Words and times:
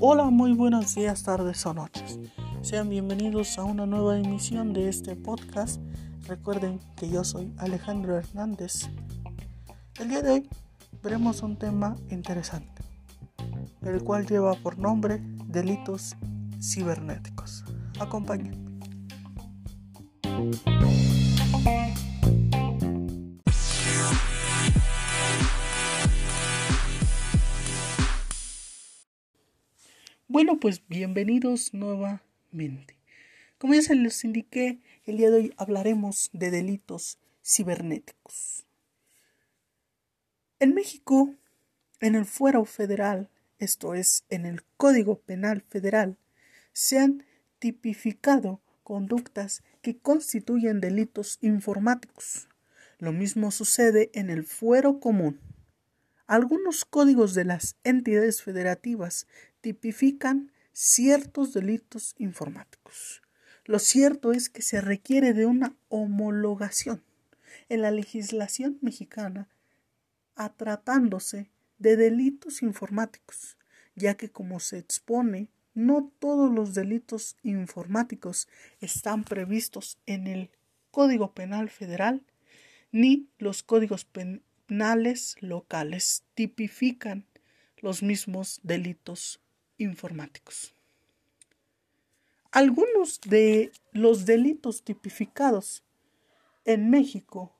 Hola, 0.00 0.30
muy 0.30 0.52
buenos 0.52 0.94
días, 0.94 1.22
tardes 1.22 1.64
o 1.64 1.72
noches. 1.72 2.18
Sean 2.62 2.88
bienvenidos 2.88 3.58
a 3.58 3.64
una 3.64 3.86
nueva 3.86 4.18
emisión 4.18 4.72
de 4.72 4.88
este 4.88 5.14
podcast. 5.16 5.80
Recuerden 6.26 6.80
que 6.96 7.08
yo 7.08 7.22
soy 7.22 7.54
Alejandro 7.58 8.16
Hernández. 8.16 8.90
El 10.00 10.08
día 10.08 10.22
de 10.22 10.30
hoy 10.32 10.48
veremos 11.02 11.42
un 11.42 11.56
tema 11.56 11.96
interesante, 12.10 12.82
el 13.82 14.02
cual 14.02 14.26
lleva 14.26 14.54
por 14.54 14.78
nombre 14.78 15.22
delitos 15.46 16.16
cibernéticos. 16.60 17.64
Acompáñenme. 18.00 18.64
Bueno, 30.34 30.58
pues 30.58 30.82
bienvenidos 30.88 31.72
nuevamente. 31.74 32.96
Como 33.56 33.74
ya 33.74 33.82
se 33.82 33.94
les 33.94 34.24
indiqué, 34.24 34.80
el 35.04 35.18
día 35.18 35.30
de 35.30 35.36
hoy 35.36 35.54
hablaremos 35.56 36.28
de 36.32 36.50
delitos 36.50 37.20
cibernéticos. 37.44 38.66
En 40.58 40.74
México, 40.74 41.32
en 42.00 42.16
el 42.16 42.24
fuero 42.24 42.64
federal, 42.64 43.30
esto 43.60 43.94
es, 43.94 44.24
en 44.28 44.44
el 44.44 44.64
Código 44.76 45.20
Penal 45.20 45.60
Federal, 45.60 46.16
se 46.72 46.98
han 46.98 47.24
tipificado 47.60 48.60
conductas 48.82 49.62
que 49.82 49.98
constituyen 49.98 50.80
delitos 50.80 51.38
informáticos. 51.42 52.48
Lo 52.98 53.12
mismo 53.12 53.52
sucede 53.52 54.10
en 54.14 54.30
el 54.30 54.42
fuero 54.42 54.98
común. 54.98 55.38
Algunos 56.26 56.84
códigos 56.84 57.34
de 57.34 57.44
las 57.44 57.76
entidades 57.84 58.42
federativas 58.42 59.28
tipifican 59.64 60.52
ciertos 60.74 61.54
delitos 61.54 62.14
informáticos. 62.18 63.22
Lo 63.64 63.78
cierto 63.78 64.32
es 64.32 64.50
que 64.50 64.60
se 64.60 64.82
requiere 64.82 65.32
de 65.32 65.46
una 65.46 65.74
homologación 65.88 67.02
en 67.70 67.80
la 67.80 67.90
legislación 67.90 68.76
mexicana 68.82 69.48
a 70.36 70.52
tratándose 70.52 71.48
de 71.78 71.96
delitos 71.96 72.60
informáticos, 72.60 73.56
ya 73.94 74.18
que 74.18 74.30
como 74.30 74.60
se 74.60 74.76
expone, 74.76 75.48
no 75.72 76.12
todos 76.18 76.54
los 76.54 76.74
delitos 76.74 77.38
informáticos 77.42 78.48
están 78.82 79.24
previstos 79.24 79.96
en 80.04 80.26
el 80.26 80.50
Código 80.90 81.32
Penal 81.32 81.70
Federal 81.70 82.22
ni 82.92 83.30
los 83.38 83.62
códigos 83.62 84.04
penales 84.04 85.36
locales 85.40 86.22
tipifican 86.34 87.24
los 87.78 88.02
mismos 88.02 88.60
delitos 88.62 89.40
informáticos. 89.84 90.74
Algunos 92.50 93.20
de 93.20 93.72
los 93.92 94.26
delitos 94.26 94.82
tipificados 94.82 95.82
en 96.64 96.90
México 96.90 97.54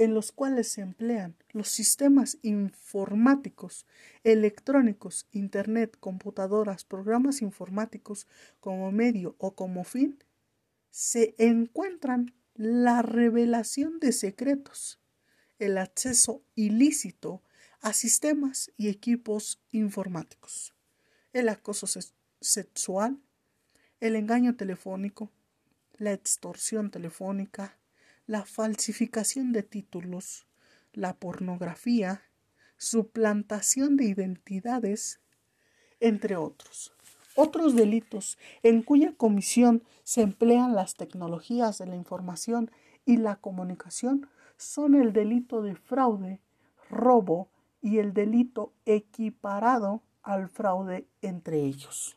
en 0.00 0.14
los 0.14 0.32
cuales 0.32 0.72
se 0.72 0.80
emplean 0.80 1.36
los 1.50 1.68
sistemas 1.68 2.38
informáticos, 2.40 3.84
electrónicos, 4.24 5.26
Internet, 5.30 5.94
computadoras, 6.00 6.84
programas 6.84 7.42
informáticos 7.42 8.26
como 8.60 8.90
medio 8.92 9.36
o 9.36 9.54
como 9.54 9.84
fin, 9.84 10.18
se 10.90 11.34
encuentran 11.36 12.32
la 12.54 13.02
revelación 13.02 14.00
de 14.00 14.12
secretos, 14.12 14.98
el 15.58 15.76
acceso 15.76 16.42
ilícito 16.54 17.42
a 17.82 17.92
sistemas 17.92 18.72
y 18.78 18.88
equipos 18.88 19.60
informáticos, 19.70 20.74
el 21.32 21.48
acoso 21.48 21.86
sexual, 22.40 23.18
el 24.00 24.16
engaño 24.16 24.56
telefónico, 24.56 25.30
la 25.96 26.12
extorsión 26.12 26.90
telefónica, 26.90 27.78
la 28.26 28.44
falsificación 28.44 29.52
de 29.52 29.62
títulos, 29.62 30.46
la 30.92 31.14
pornografía, 31.14 32.22
suplantación 32.76 33.96
de 33.96 34.04
identidades, 34.04 35.20
entre 36.00 36.36
otros. 36.36 36.92
Otros 37.36 37.76
delitos 37.76 38.38
en 38.62 38.82
cuya 38.82 39.14
comisión 39.16 39.84
se 40.02 40.22
emplean 40.22 40.74
las 40.74 40.94
tecnologías 40.94 41.78
de 41.78 41.86
la 41.86 41.96
información 41.96 42.70
y 43.04 43.18
la 43.18 43.36
comunicación 43.36 44.28
son 44.56 44.94
el 44.94 45.12
delito 45.12 45.62
de 45.62 45.76
fraude, 45.76 46.40
robo 46.88 47.50
y 47.80 47.98
el 47.98 48.12
delito 48.12 48.72
equiparado 48.84 50.02
al 50.22 50.48
fraude 50.48 51.06
entre 51.22 51.64
ellos. 51.64 52.16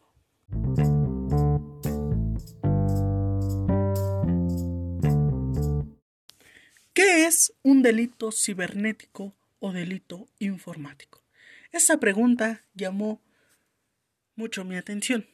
¿Qué 6.94 7.26
es 7.26 7.54
un 7.64 7.82
delito 7.82 8.32
cibernético 8.32 9.34
o 9.60 9.72
delito 9.72 10.28
informático? 10.40 11.24
Esta 11.72 11.98
pregunta 11.98 12.64
llamó 12.76 13.22
mucho 14.36 14.64
mi 14.64 14.76
atención 14.76 15.26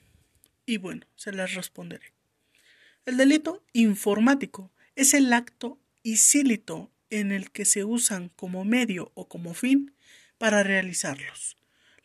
y 0.65 0.77
bueno, 0.77 1.05
se 1.15 1.31
las 1.31 1.53
responderé. 1.55 2.13
El 3.05 3.17
delito 3.17 3.63
informático 3.73 4.71
es 4.95 5.13
el 5.13 5.33
acto 5.33 5.79
ilícito 6.03 6.91
en 7.09 7.31
el 7.31 7.51
que 7.51 7.65
se 7.65 7.83
usan 7.83 8.29
como 8.29 8.65
medio 8.65 9.11
o 9.15 9.27
como 9.27 9.53
fin 9.53 9.93
para 10.37 10.63
realizarlos. 10.63 11.58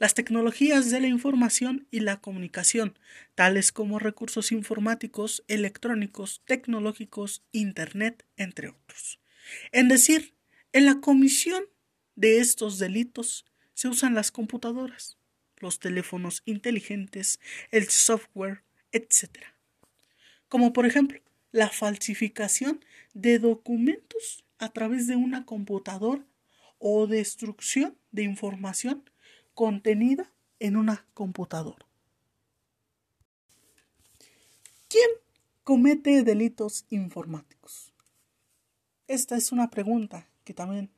Las 0.05 0.13
tecnologías 0.13 0.91
de 0.91 1.01
la 1.01 1.07
información 1.07 1.89
y 1.91 2.01
la 2.01 2.21
comunicación, 2.21 2.99
tales 3.35 3.73
como 3.73 3.99
recursos 3.99 4.53
informáticos, 4.53 5.43
electrónicos, 5.49 6.43
tecnológicos, 6.45 7.43
Internet, 7.53 8.27
entre 8.37 8.69
otros. 8.69 9.19
En 9.73 9.89
decir, 9.89 10.35
en 10.75 10.85
la 10.85 11.01
comisión 11.01 11.65
de 12.17 12.41
estos 12.41 12.79
delitos 12.79 13.47
se 13.73 13.89
usan 13.89 14.15
las 14.15 14.31
computadoras, 14.31 15.17
los 15.57 15.79
teléfonos 15.79 16.43
inteligentes, 16.45 17.41
el 17.71 17.89
software, 17.89 18.63
etc. 18.93 19.39
Como 20.51 20.75
por 20.75 20.85
ejemplo, 20.85 21.19
la 21.51 21.71
falsificación 21.71 22.85
de 23.15 23.39
documentos 23.39 24.45
a 24.59 24.69
través 24.69 25.07
de 25.07 25.17
una 25.17 25.47
computadora 25.47 26.27
o 26.77 27.07
destrucción 27.07 27.97
de 28.13 28.25
información 28.25 29.03
contenida 29.55 30.31
en 30.59 30.77
una 30.77 31.07
computadora. 31.15 31.87
¿Quién 34.89 35.09
comete 35.63 36.23
delitos 36.23 36.85
informáticos? 36.91 37.93
Esta 39.07 39.37
es 39.37 39.53
una 39.53 39.71
pregunta 39.71 40.29
que 40.45 40.55
también 40.55 40.91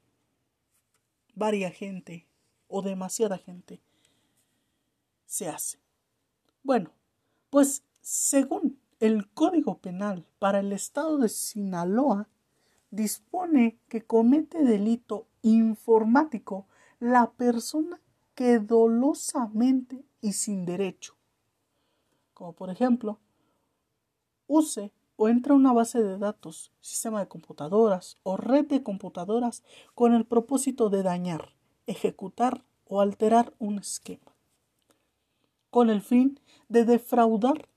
varia 1.35 1.71
gente 1.71 2.27
o 2.69 2.83
demasiada 2.83 3.39
gente 3.39 3.81
se 5.27 5.49
hace. 5.49 5.79
Bueno, 6.63 6.91
pues 7.51 7.83
según 8.01 8.79
el 9.01 9.29
Código 9.29 9.79
Penal 9.79 10.25
para 10.39 10.61
el 10.61 10.73
Estado 10.73 11.19
de 11.19 11.29
Sinaloa, 11.29 12.29
dispone 12.91 13.79
que 13.89 14.03
comete 14.03 14.63
delito 14.63 15.27
informático 15.43 16.67
la 16.99 17.31
persona 17.33 18.01
que 18.37 18.59
dolosamente 18.59 20.05
y 20.21 20.35
sin 20.35 20.67
derecho, 20.67 21.17
como 22.35 22.53
por 22.53 22.69
ejemplo, 22.69 23.19
use 24.47 24.93
o 25.17 25.31
entra 25.31 25.55
a 25.55 25.57
una 25.57 25.73
base 25.73 26.03
de 26.03 26.19
datos, 26.19 26.71
sistema 26.83 27.21
de 27.21 27.29
computadoras 27.29 28.19
o 28.23 28.37
red 28.37 28.67
de 28.67 28.83
computadoras 28.83 29.65
con 29.95 30.13
el 30.13 30.27
propósito 30.27 30.91
de 30.91 31.03
dañar, 31.03 31.55
ejecutar 31.87 32.63
o 32.85 33.01
alterar 33.01 33.55
un 33.59 33.79
esquema, 33.79 34.37
con 35.71 35.89
el 35.89 36.03
fin 36.03 36.39
de 36.69 36.85
defraudar, 36.85 37.71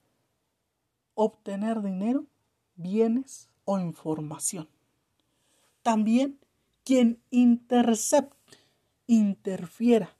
obtener 1.16 1.81
dinero, 1.81 2.25
bienes 2.75 3.50
o 3.63 3.80
información. 3.80 4.68
También 5.84 6.38
quien 6.84 7.22
intercepte, 7.31 8.36
interfiera, 9.07 10.19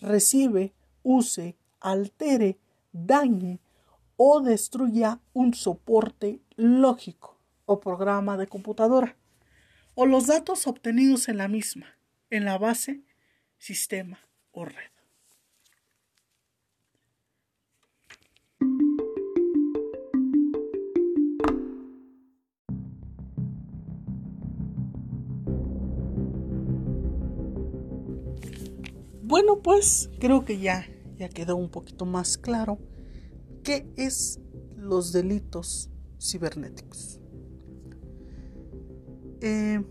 recibe, 0.00 0.74
use, 1.02 1.56
altere, 1.80 2.58
dañe 2.92 3.60
o 4.16 4.40
destruya 4.40 5.20
un 5.32 5.54
soporte 5.54 6.40
lógico 6.56 7.38
o 7.66 7.80
programa 7.80 8.36
de 8.36 8.46
computadora 8.46 9.16
o 9.94 10.06
los 10.06 10.26
datos 10.26 10.66
obtenidos 10.66 11.28
en 11.28 11.38
la 11.38 11.48
misma, 11.48 11.98
en 12.30 12.44
la 12.44 12.56
base, 12.56 13.02
sistema 13.58 14.20
o 14.52 14.64
red. 14.64 14.97
Bueno, 29.28 29.60
pues 29.60 30.08
creo 30.20 30.46
que 30.46 30.58
ya, 30.58 30.86
ya 31.18 31.28
quedó 31.28 31.56
un 31.56 31.68
poquito 31.68 32.06
más 32.06 32.38
claro 32.38 32.78
qué 33.62 33.86
es 33.98 34.40
los 34.74 35.12
delitos 35.12 35.90
cibernéticos. 36.18 37.20
Eh, 39.42 39.84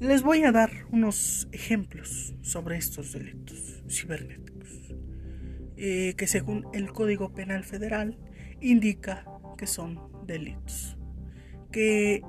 les 0.00 0.24
voy 0.24 0.42
a 0.42 0.50
dar 0.50 0.72
unos 0.90 1.46
ejemplos 1.52 2.34
sobre 2.40 2.78
estos 2.78 3.12
delitos 3.12 3.84
cibernéticos, 3.88 4.96
eh, 5.76 6.14
que 6.16 6.26
según 6.26 6.66
el 6.72 6.92
Código 6.92 7.32
Penal 7.32 7.62
Federal 7.62 8.18
indica 8.60 9.24
que 9.56 9.68
son 9.68 10.00
delitos. 10.26 10.98
Que, 11.70 12.22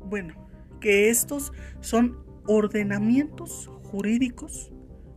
bueno, 0.00 0.48
que 0.80 1.10
estos 1.10 1.52
son 1.82 2.31
ordenamientos 2.46 3.70
jurídicos 3.84 4.72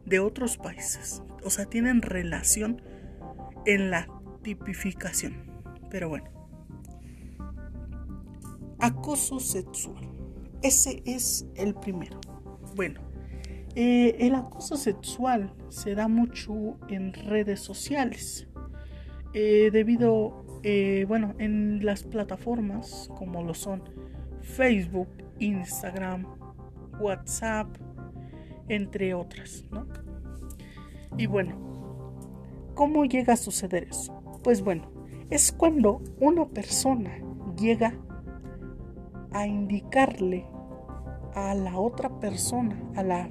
de 0.06 0.20
otros 0.20 0.58
países. 0.58 1.24
O 1.44 1.50
sea, 1.50 1.66
tienen 1.66 2.02
relación 2.02 2.82
en 3.66 3.92
la 3.92 4.08
tipificación. 4.42 5.46
Pero 5.90 6.10
bueno. 6.10 6.30
Acoso 8.80 9.40
sexual. 9.40 10.12
Ese 10.62 11.02
es 11.06 11.48
el 11.56 11.74
primero. 11.76 12.20
Bueno, 12.76 13.02
eh, 13.76 14.16
el 14.20 14.36
acoso 14.36 14.78
sexual 14.78 15.54
se 15.70 15.96
da 15.96 16.08
mucho 16.08 16.78
en 16.90 17.14
redes 17.14 17.60
sociales. 17.60 18.48
Eh, 19.34 19.70
debido, 19.72 20.62
eh, 20.64 21.06
bueno, 21.08 21.36
en 21.40 21.86
las 21.86 22.04
plataformas 22.04 23.10
como 23.18 23.44
lo 23.44 23.54
son 23.54 23.84
Facebook, 24.42 25.10
Instagram, 25.40 26.26
WhatsApp, 27.00 27.68
entre 28.68 29.14
otras, 29.14 29.66
¿no? 29.72 29.88
Y 31.18 31.28
bueno, 31.28 31.56
¿cómo 32.74 33.06
llega 33.06 33.34
a 33.34 33.38
suceder 33.38 33.88
eso? 33.90 34.22
Pues 34.44 34.62
bueno, 34.62 34.92
es 35.30 35.52
cuando 35.52 36.02
una 36.20 36.48
persona 36.48 37.12
llega 37.58 37.94
a 39.32 39.48
indicarle 39.48 40.46
a 41.34 41.54
la 41.54 41.78
otra 41.78 42.10
persona, 42.20 42.82
a 42.96 43.04
la 43.04 43.30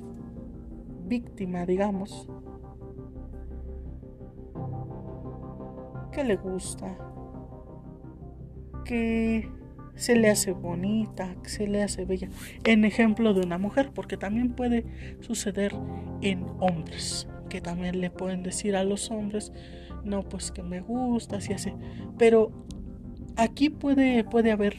víctima, 1.07 1.65
digamos, 1.67 2.29
que 6.13 6.25
le 6.25 6.37
gusta, 6.37 6.97
que 8.85 9.51
se 9.97 10.17
le 10.17 10.31
hace 10.31 10.53
bonita, 10.53 11.35
se 11.45 11.67
le 11.67 11.83
hace 11.83 12.05
bella. 12.05 12.29
En 12.65 12.85
ejemplo 12.85 13.35
de 13.35 13.43
una 13.43 13.59
mujer, 13.59 13.91
porque 13.95 14.17
también 14.17 14.53
puede 14.53 14.85
suceder 15.21 15.75
en 16.21 16.45
hombres, 16.61 17.29
que 17.49 17.61
también 17.61 18.01
le 18.01 18.11
pueden 18.11 18.43
decir 18.43 18.77
a 18.77 18.85
los 18.85 19.11
hombres, 19.11 19.53
no, 20.05 20.23
pues 20.23 20.51
que 20.51 20.63
me 20.63 20.81
gusta, 20.81 21.37
así 21.37 21.53
así. 21.53 21.73
Pero 22.19 22.53
aquí 23.37 23.71
puede, 23.71 24.25
puede 24.25 24.53
haber 24.53 24.77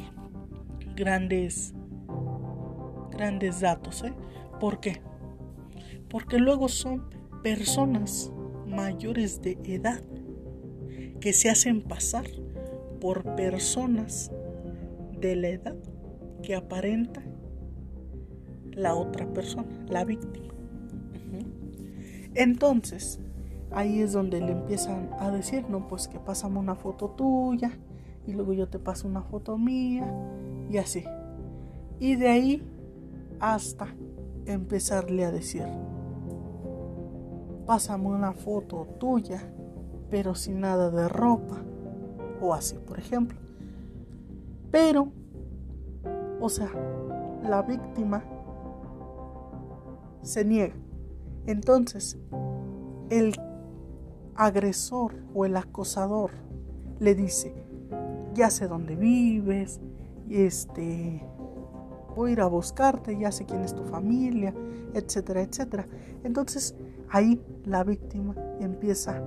grandes, 0.96 1.74
grandes 3.12 3.62
datos, 3.62 4.04
¿eh? 4.04 4.14
¿Por 4.60 4.80
qué? 4.80 5.02
Porque 6.10 6.38
luego 6.38 6.70
son 6.70 7.10
personas 7.44 8.32
mayores 8.68 9.42
de 9.42 9.58
edad 9.64 10.02
que 11.20 11.34
se 11.34 11.50
hacen 11.50 11.82
pasar 11.82 12.26
por 13.00 13.36
personas 13.36 14.32
de 15.20 15.36
la 15.36 15.50
edad 15.50 15.76
que 16.44 16.56
aparenta 16.56 17.24
la 18.72 18.96
otra 18.96 19.26
persona, 19.34 19.86
la 19.88 20.04
víctima. 20.04 20.54
Entonces, 22.34 23.20
ahí 23.72 24.02
es 24.02 24.12
donde 24.12 24.42
le 24.42 24.52
empiezan 24.52 25.10
a 25.20 25.32
decir, 25.32 25.70
no, 25.70 25.88
pues 25.88 26.08
que 26.08 26.20
pásame 26.20 26.60
una 26.60 26.76
foto 26.76 27.10
tuya 27.12 27.72
y 28.28 28.34
luego 28.34 28.54
yo 28.54 28.68
te 28.68 28.80
paso 28.80 29.08
una 29.08 29.22
foto 29.22 29.58
mía 29.58 30.06
y 30.70 30.78
así. 30.78 31.06
Y 32.00 32.16
de 32.16 32.28
ahí 32.28 32.62
hasta 33.40 33.88
empezarle 34.46 35.26
a 35.26 35.32
decir, 35.32 35.66
pásame 37.66 38.08
una 38.08 38.34
foto 38.34 38.88
tuya, 39.00 39.42
pero 40.10 40.36
sin 40.36 40.60
nada 40.60 40.92
de 40.92 41.08
ropa 41.08 41.64
o 42.42 42.54
así, 42.54 42.78
por 42.78 43.00
ejemplo. 43.00 43.45
Pero, 44.76 45.08
o 46.42 46.50
sea, 46.50 46.70
la 47.42 47.62
víctima 47.62 48.22
se 50.22 50.44
niega. 50.44 50.76
Entonces, 51.46 52.20
el 53.10 53.34
agresor 54.36 55.14
o 55.34 55.46
el 55.46 55.56
acosador 55.56 56.32
le 57.00 57.16
dice, 57.16 57.56
ya 58.34 58.50
sé 58.50 58.68
dónde 58.68 58.98
vives, 58.98 59.80
este, 60.30 61.26
voy 62.14 62.32
a 62.32 62.34
ir 62.34 62.42
a 62.42 62.48
buscarte, 62.48 63.18
ya 63.18 63.32
sé 63.32 63.46
quién 63.46 63.62
es 63.62 63.74
tu 63.74 63.86
familia, 63.86 64.54
etcétera, 64.94 65.42
etcétera. 65.42 65.88
Entonces, 66.26 66.76
ahí 67.10 67.42
la 67.64 67.86
víctima 67.86 68.36
empieza 68.60 69.24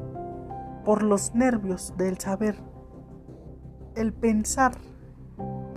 por 0.85 1.03
los 1.03 1.35
nervios 1.35 1.95
del 1.97 2.19
saber, 2.19 2.57
el 3.95 4.13
pensar 4.13 4.73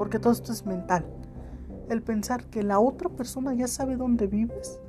porque 0.01 0.18
todo 0.18 0.33
esto 0.33 0.51
es 0.51 0.65
mental. 0.65 1.06
El 1.88 2.01
pensar 2.01 2.45
que 2.45 2.63
la 2.63 2.80
otra 2.80 3.07
persona 3.07 3.53
ya 3.53 3.68
sabe 3.68 3.98
dónde 3.98 4.25
vives. 4.25 4.80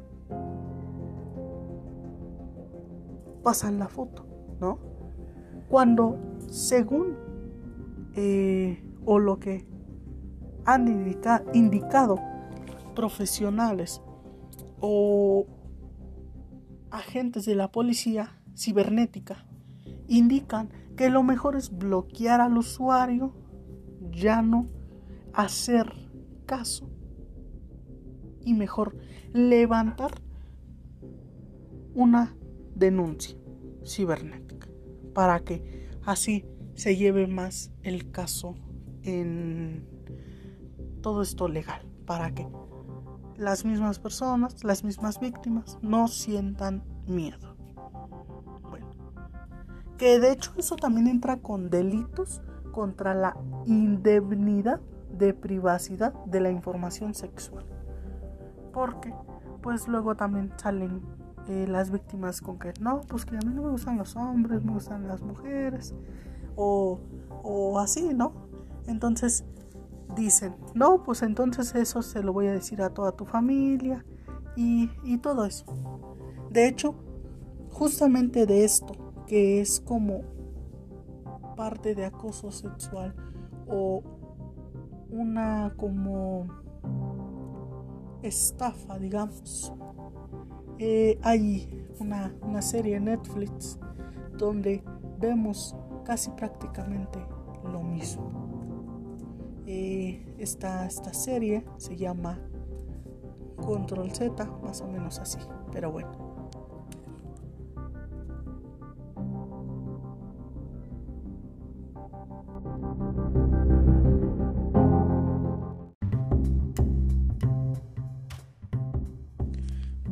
Pasan 3.43 3.79
la 3.79 3.89
foto, 3.89 4.25
¿no? 4.59 4.79
Cuando 5.69 6.17
según 6.49 7.19
eh, 8.17 8.83
o 9.05 9.19
lo 9.19 9.39
que 9.39 9.67
han 10.65 10.89
indicado 11.53 12.19
profesionales 12.95 14.01
o 14.81 15.45
agentes 16.91 17.45
de 17.45 17.55
la 17.55 17.71
policía 17.71 18.41
cibernética, 18.57 19.45
indican 20.09 20.71
que 20.97 21.11
lo 21.11 21.23
mejor 21.23 21.57
es 21.57 21.77
bloquear 21.77 22.41
al 22.41 22.57
usuario, 22.57 23.35
ya 24.11 24.41
no 24.41 24.81
hacer 25.35 25.93
caso 26.47 26.91
y 28.45 28.55
mejor 28.55 28.97
levantar 29.33 30.21
una 31.95 32.37
denuncia 32.75 33.37
cibernética 33.85 34.69
para 35.15 35.41
que 35.41 35.89
así 36.05 36.45
se 36.75 36.97
lleve 36.97 37.27
más 37.27 37.71
el 37.83 38.11
caso 38.11 38.55
en 39.03 39.87
todo 41.03 41.23
esto 41.23 41.49
legal 41.49 41.87
para 42.07 42.35
que 42.35 42.47
las 43.37 43.65
mismas 43.65 43.99
personas, 43.99 44.63
las 44.65 44.85
mismas 44.85 45.19
víctimas 45.19 45.79
no 45.83 46.09
sientan 46.09 46.85
miedo. 47.07 47.57
Bueno, 48.71 48.89
que 49.99 50.21
de 50.21 50.33
hecho 50.33 50.53
eso 50.57 50.77
también 50.77 51.09
entra 51.09 51.39
con 51.39 51.71
delitos 51.71 52.41
contra 52.73 53.15
la 53.15 53.37
indemnidad 53.67 54.81
de 55.19 55.35
privacidad 55.35 56.13
de 56.25 56.41
la 56.41 56.51
información 56.51 57.15
sexual. 57.15 57.65
Porque 58.73 59.13
pues 59.63 59.87
luego 59.89 60.17
también 60.17 60.53
salen 60.57 61.03
eh, 61.49 61.67
las 61.69 61.91
víctimas 61.91 62.41
con 62.41 62.59
que 62.59 62.73
no, 62.81 63.01
pues 63.03 63.25
que 63.25 63.37
a 63.37 63.41
mí 63.41 63.55
no 63.55 63.63
me 63.63 63.71
gustan 63.71 63.99
los 63.99 64.17
hombres, 64.17 64.65
me 64.65 64.73
gustan 64.73 65.07
las 65.07 65.23
mujeres 65.23 65.95
o, 66.57 67.01
o 67.43 67.79
así, 67.79 68.15
¿no? 68.15 68.33
Entonces 68.87 69.45
dicen, 70.17 70.57
no, 70.75 71.03
pues 71.03 71.23
entonces 71.23 71.75
eso 71.75 72.03
se 72.03 72.23
lo 72.23 72.33
voy 72.33 72.47
a 72.47 72.53
decir 72.53 72.83
a 72.83 72.91
toda 72.91 73.13
tu 73.13 73.25
familia 73.25 74.05
y, 74.57 74.91
y 75.05 75.19
todo 75.19 75.45
eso. 75.45 75.65
De 76.51 76.69
hecho, 76.69 76.95
justamente 77.71 78.47
de 78.47 78.65
esto, 78.65 78.95
que 79.27 79.61
es 79.61 79.81
como 79.81 80.23
parte 81.57 81.95
de 81.95 82.05
acoso 82.05 82.51
sexual 82.51 83.15
o 83.67 84.03
una 85.13 85.75
como 85.77 86.47
estafa, 88.23 88.99
digamos. 88.99 89.73
Eh, 90.79 91.19
hay 91.23 91.87
una, 92.01 92.63
serie 92.63 92.97
en 92.97 93.05
Netflix 93.05 93.79
donde 94.37 94.83
vemos 95.21 95.77
casi 96.05 96.31
prácticamente 96.31 97.19
lo 97.65 97.83
mismo. 97.83 98.31
Eh, 99.67 100.35
esta, 100.39 100.87
esta 100.87 101.13
serie 101.15 101.65
se 101.77 101.97
llama 101.97 102.41
Control 103.57 104.11
Z, 104.11 104.45
más 104.63 104.81
o 104.81 104.89
menos 104.89 105.19
así, 105.21 105.39
pero 105.71 105.93
bueno. 105.93 106.22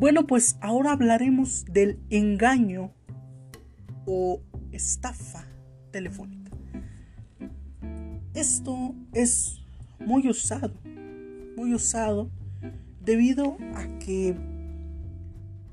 Bueno, 0.00 0.26
pues 0.26 0.56
ahora 0.62 0.92
hablaremos 0.92 1.66
del 1.66 1.98
engaño 2.08 2.90
o 4.06 4.40
estafa 4.72 5.44
telefónica. 5.90 6.52
Esto 8.32 8.94
es 9.12 9.60
muy 9.98 10.26
usado, 10.26 10.72
muy 11.54 11.74
usado 11.74 12.30
debido 13.04 13.58
a 13.74 13.98
que 13.98 14.34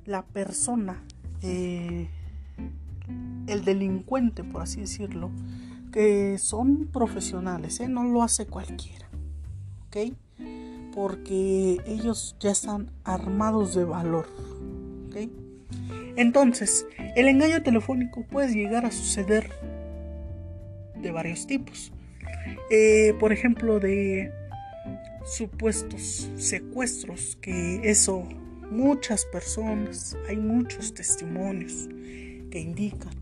la 0.05 0.25
persona, 0.25 1.01
eh, 1.41 2.09
el 3.47 3.63
delincuente, 3.63 4.43
por 4.43 4.61
así 4.61 4.81
decirlo, 4.81 5.31
que 5.93 6.37
son 6.37 6.87
profesionales, 6.87 7.79
¿eh? 7.79 7.87
no 7.87 8.03
lo 8.03 8.23
hace 8.23 8.45
cualquiera, 8.45 9.07
¿ok? 9.87 10.17
Porque 10.97 11.77
ellos 11.85 12.35
ya 12.39 12.49
están 12.49 12.89
armados 13.03 13.75
de 13.75 13.83
valor, 13.83 14.25
¿ok? 15.05 15.29
Entonces, 16.15 16.87
el 17.15 17.27
engaño 17.27 17.61
telefónico 17.61 18.25
puede 18.25 18.51
llegar 18.51 18.83
a 18.83 18.89
suceder 18.89 19.51
de 20.99 21.11
varios 21.11 21.45
tipos. 21.45 21.91
Eh, 22.71 23.13
por 23.19 23.31
ejemplo, 23.31 23.79
de 23.79 24.31
supuestos 25.23 26.31
secuestros, 26.35 27.37
que 27.41 27.81
eso 27.83 28.23
muchas 28.71 29.23
personas, 29.25 30.17
hay 30.27 30.37
muchos 30.37 30.95
testimonios 30.95 31.87
que 32.49 32.59
indican 32.59 33.13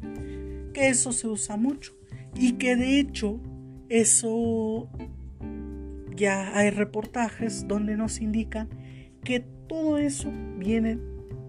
que 0.73 0.87
eso 0.87 1.11
se 1.11 1.27
usa 1.27 1.57
mucho 1.57 1.93
y 2.35 2.53
que 2.53 2.75
de 2.75 2.99
hecho 2.99 3.39
eso 3.89 4.89
ya 6.15 6.57
hay 6.57 6.69
reportajes 6.69 7.67
donde 7.67 7.97
nos 7.97 8.21
indican 8.21 8.69
que 9.23 9.41
todo 9.67 9.97
eso 9.97 10.31
viene 10.57 10.99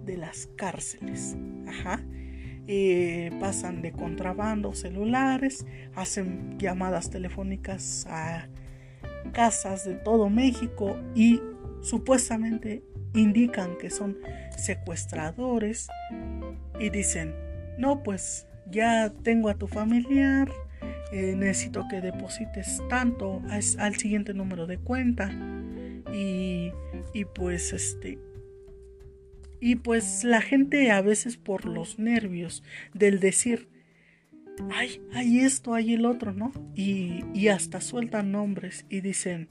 de 0.04 0.16
las 0.16 0.48
cárceles. 0.56 1.36
Ajá. 1.66 2.02
Eh, 2.68 3.30
pasan 3.38 3.80
de 3.80 3.92
contrabando 3.92 4.74
celulares, 4.74 5.64
hacen 5.94 6.58
llamadas 6.58 7.10
telefónicas 7.10 8.06
a 8.08 8.48
casas 9.32 9.84
de 9.84 9.94
todo 9.94 10.30
México 10.30 10.96
y 11.14 11.40
supuestamente 11.80 12.82
indican 13.14 13.78
que 13.78 13.90
son 13.90 14.18
secuestradores 14.56 15.88
y 16.80 16.90
dicen, 16.90 17.34
no, 17.78 18.02
pues 18.02 18.48
ya 18.70 19.12
tengo 19.22 19.48
a 19.48 19.54
tu 19.54 19.68
familiar, 19.68 20.50
eh, 21.12 21.34
necesito 21.36 21.86
que 21.88 22.00
deposites 22.00 22.82
tanto 22.88 23.42
al 23.78 23.96
siguiente 23.96 24.34
número 24.34 24.66
de 24.66 24.78
cuenta 24.78 25.30
y, 26.12 26.72
y 27.12 27.24
pues 27.24 27.72
este 27.72 28.18
y 29.60 29.76
pues 29.76 30.22
la 30.22 30.42
gente 30.42 30.90
a 30.90 31.00
veces 31.00 31.36
por 31.36 31.64
los 31.64 31.98
nervios 31.98 32.62
del 32.92 33.20
decir 33.20 33.68
ay, 34.70 35.00
hay 35.12 35.40
esto, 35.40 35.74
hay 35.74 35.94
el 35.94 36.06
otro, 36.06 36.32
¿no? 36.32 36.52
Y, 36.74 37.24
y 37.34 37.48
hasta 37.48 37.80
sueltan 37.80 38.32
nombres 38.32 38.86
y 38.88 39.00
dicen, 39.00 39.48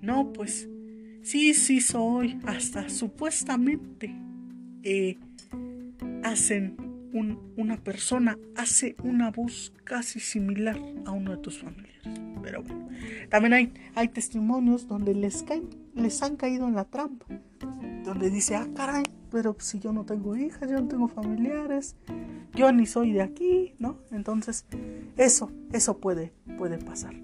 no, 0.00 0.32
pues 0.32 0.68
sí, 1.22 1.54
sí 1.54 1.80
soy, 1.80 2.38
hasta 2.44 2.88
supuestamente 2.88 4.14
eh, 4.82 5.18
hacen 6.22 6.76
una 7.12 7.76
persona 7.76 8.38
hace 8.56 8.96
una 9.02 9.30
voz 9.30 9.72
casi 9.84 10.20
similar 10.20 10.78
a 11.04 11.12
uno 11.12 11.32
de 11.32 11.38
tus 11.38 11.60
familiares. 11.60 12.02
Pero 12.42 12.62
bueno, 12.62 12.88
también 13.28 13.52
hay, 13.52 13.72
hay 13.94 14.08
testimonios 14.08 14.88
donde 14.88 15.14
les, 15.14 15.42
caen, 15.42 15.68
les 15.94 16.22
han 16.22 16.36
caído 16.36 16.66
en 16.66 16.74
la 16.74 16.84
trampa. 16.84 17.26
Donde 18.04 18.30
dice, 18.30 18.56
ah, 18.56 18.68
caray, 18.74 19.04
pero 19.30 19.56
si 19.58 19.78
yo 19.78 19.92
no 19.92 20.04
tengo 20.04 20.36
hijas, 20.36 20.68
yo 20.68 20.80
no 20.80 20.88
tengo 20.88 21.08
familiares, 21.08 21.96
yo 22.54 22.72
ni 22.72 22.86
soy 22.86 23.12
de 23.12 23.22
aquí, 23.22 23.74
¿no? 23.78 23.98
Entonces, 24.10 24.66
eso, 25.16 25.50
eso 25.72 25.98
puede, 25.98 26.32
puede 26.58 26.78
pasar. 26.78 27.14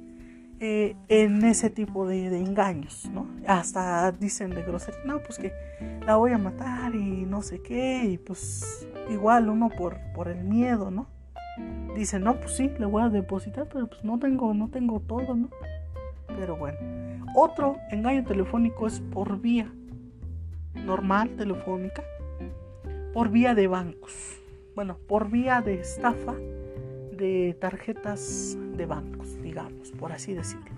Eh, 0.60 0.96
en 1.08 1.44
ese 1.44 1.70
tipo 1.70 2.06
de, 2.06 2.36
engaños, 2.36 3.08
¿no? 3.12 3.28
Hasta 3.46 4.10
dicen 4.10 4.50
de 4.50 4.62
grosería, 4.62 5.00
no, 5.04 5.20
pues 5.20 5.38
que 5.38 5.52
la 6.04 6.16
voy 6.16 6.32
a 6.32 6.38
matar 6.38 6.96
y 6.96 7.26
no 7.26 7.42
sé 7.42 7.62
qué, 7.62 8.04
y 8.04 8.18
pues 8.18 8.88
igual 9.08 9.48
uno 9.50 9.68
por, 9.68 9.98
por 10.14 10.26
el 10.26 10.42
miedo, 10.42 10.90
¿no? 10.90 11.06
Dice, 11.94 12.18
no, 12.18 12.40
pues 12.40 12.56
sí, 12.56 12.72
le 12.76 12.86
voy 12.86 13.04
a 13.04 13.08
depositar, 13.08 13.68
pero 13.72 13.86
pues 13.86 14.02
no 14.02 14.18
tengo, 14.18 14.52
no 14.52 14.68
tengo 14.68 14.98
todo, 15.00 15.36
¿no? 15.36 15.48
Pero 16.26 16.56
bueno. 16.56 16.78
Otro 17.36 17.76
engaño 17.90 18.24
telefónico 18.24 18.88
es 18.88 19.00
por 19.00 19.40
vía 19.40 19.70
normal, 20.74 21.30
telefónica, 21.36 22.02
por 23.12 23.30
vía 23.30 23.54
de 23.54 23.68
bancos. 23.68 24.40
Bueno, 24.74 24.98
por 25.06 25.30
vía 25.30 25.60
de 25.60 25.74
estafa 25.80 26.34
de 27.12 27.56
tarjetas 27.60 28.56
de 28.78 28.86
bancos, 28.86 29.40
digamos, 29.42 29.92
por 29.92 30.12
así 30.12 30.32
decirlo. 30.32 30.70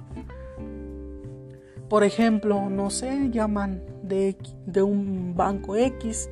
Por 1.88 2.02
ejemplo, 2.02 2.68
no 2.70 2.90
sé, 2.90 3.30
llaman 3.30 3.82
de, 4.02 4.36
de 4.66 4.82
un 4.82 5.34
banco 5.36 5.76
X 5.76 6.28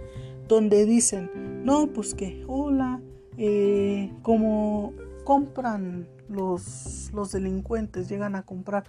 donde 0.48 0.86
dicen, 0.86 1.30
no, 1.64 1.88
pues 1.88 2.14
que, 2.14 2.44
hola, 2.48 3.00
eh, 3.36 4.12
como 4.22 4.92
compran 5.24 6.08
los, 6.28 7.10
los, 7.12 7.32
delincuentes, 7.32 8.08
llegan 8.08 8.34
a 8.34 8.42
comprar, 8.42 8.84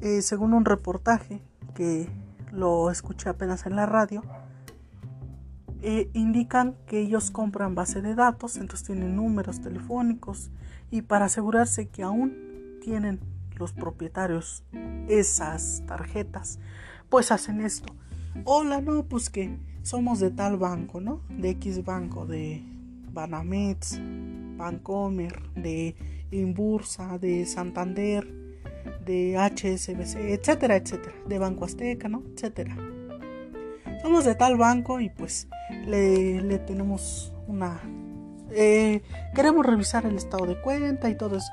eh, 0.00 0.22
según 0.22 0.54
un 0.54 0.64
reportaje 0.64 1.42
que 1.74 2.08
lo 2.52 2.90
escuché 2.90 3.28
apenas 3.28 3.66
en 3.66 3.76
la 3.76 3.86
radio, 3.86 4.22
eh, 5.82 6.08
indican 6.14 6.74
que 6.86 7.00
ellos 7.00 7.30
compran 7.30 7.74
base 7.74 8.00
de 8.00 8.14
datos, 8.14 8.56
entonces 8.56 8.86
tienen 8.86 9.16
números 9.16 9.60
telefónicos 9.60 10.50
y 10.90 11.02
para 11.02 11.26
asegurarse 11.26 11.88
que 11.88 12.02
aún 12.02 12.78
tienen 12.80 13.20
los 13.56 13.72
propietarios 13.72 14.64
esas 15.08 15.82
tarjetas, 15.86 16.58
pues 17.08 17.32
hacen 17.32 17.60
esto. 17.60 17.94
Hola, 18.44 18.80
no, 18.80 19.04
pues 19.04 19.30
que 19.30 19.56
somos 19.82 20.20
de 20.20 20.30
tal 20.30 20.56
banco, 20.56 21.00
¿no? 21.00 21.22
De 21.28 21.50
X 21.50 21.84
banco, 21.84 22.26
de 22.26 22.62
Banamex, 23.12 23.98
Bancomer, 24.56 25.40
de 25.54 25.96
Inbursa, 26.30 27.18
de 27.18 27.46
Santander, 27.46 28.26
de 29.04 29.36
HSBC, 29.36 30.16
etcétera, 30.16 30.76
etcétera, 30.76 31.14
de 31.26 31.38
Banco 31.38 31.64
Azteca, 31.64 32.08
¿no? 32.08 32.22
Etcétera. 32.34 32.76
Somos 34.02 34.24
de 34.24 34.34
tal 34.34 34.56
banco 34.56 35.00
y 35.00 35.08
pues 35.10 35.48
le, 35.86 36.58
tenemos 36.58 37.32
una... 37.46 37.80
Eh, 38.50 39.02
queremos 39.34 39.66
revisar 39.66 40.06
el 40.06 40.16
estado 40.16 40.46
de 40.46 40.60
cuenta 40.60 41.10
y 41.10 41.16
todo 41.16 41.36
eso. 41.36 41.50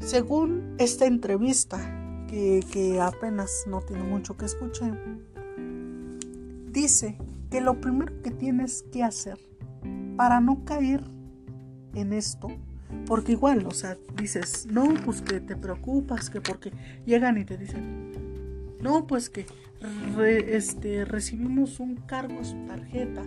Según 0.00 0.74
esta 0.78 1.06
entrevista, 1.06 1.78
que, 2.26 2.98
apenas 3.00 3.64
no 3.66 3.80
tiene 3.80 4.02
mucho 4.02 4.36
que 4.36 4.44
escuchar, 4.44 4.98
dice 6.70 7.16
que 7.50 7.60
lo 7.60 7.80
primero 7.80 8.20
que 8.22 8.30
tienes 8.30 8.84
que 8.92 9.02
hacer 9.02 9.38
para 10.16 10.40
no 10.40 10.64
caer 10.64 11.02
en 11.94 12.12
esto, 12.12 12.48
porque 13.06 13.32
igual, 13.32 13.66
o 13.66 13.70
sea, 13.70 13.96
dices, 14.16 14.66
no, 14.66 14.94
pues 15.04 15.22
que 15.22 15.40
te 15.40 15.56
preocupas, 15.56 16.30
que 16.30 16.40
porque 16.40 16.72
llegan 17.06 17.38
y 17.38 17.44
te 17.44 17.56
dicen, 17.56 18.12
no, 18.80 19.06
pues 19.06 19.30
que 19.30 19.46
este, 20.48 21.04
recibimos 21.04 21.80
un 21.80 21.96
cargo 21.96 22.40
a 22.40 22.44
su 22.44 22.56
tarjeta 22.66 23.22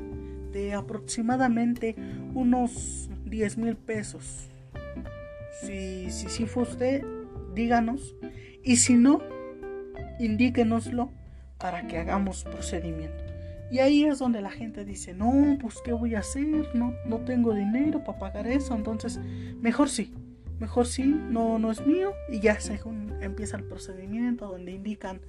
de 0.51 0.73
aproximadamente 0.73 1.95
unos 2.33 3.09
10 3.25 3.57
mil 3.57 3.75
pesos. 3.75 4.49
Si, 5.61 6.09
si, 6.11 6.29
si 6.29 6.45
fue 6.45 6.63
usted, 6.63 7.03
díganos. 7.53 8.15
Y 8.63 8.77
si 8.77 8.95
no, 8.95 9.21
indíquenoslo 10.19 11.11
para 11.57 11.87
que 11.87 11.97
hagamos 11.97 12.43
procedimiento. 12.43 13.23
Y 13.71 13.79
ahí 13.79 14.05
es 14.05 14.17
donde 14.17 14.41
la 14.41 14.49
gente 14.49 14.83
dice, 14.83 15.13
no, 15.13 15.57
pues 15.61 15.75
¿qué 15.83 15.93
voy 15.93 16.15
a 16.15 16.19
hacer? 16.19 16.73
No, 16.73 16.93
no 17.05 17.19
tengo 17.19 17.53
dinero 17.53 18.03
para 18.03 18.17
pagar 18.17 18.47
eso. 18.47 18.75
Entonces, 18.75 19.19
mejor 19.61 19.89
sí, 19.89 20.13
mejor 20.59 20.87
sí, 20.87 21.03
no, 21.03 21.59
no 21.59 21.71
es 21.71 21.85
mío. 21.85 22.13
Y 22.29 22.39
ya 22.39 22.59
según 22.59 23.13
empieza 23.21 23.57
el 23.57 23.65
procedimiento 23.65 24.47
donde 24.47 24.71
indican 24.71 25.21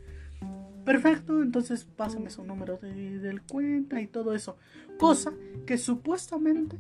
Perfecto, 0.85 1.43
entonces 1.43 1.85
pásame 1.85 2.31
su 2.31 2.45
número 2.45 2.79
de, 2.79 3.19
del 3.19 3.43
cuenta 3.43 4.01
y 4.01 4.07
todo 4.07 4.35
eso. 4.35 4.57
Cosa 4.99 5.33
que 5.67 5.79
supuestamente 5.79 6.79